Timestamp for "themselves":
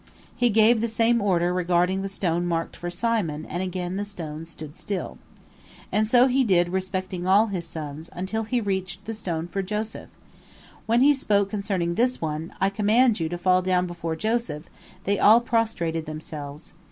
16.07-16.73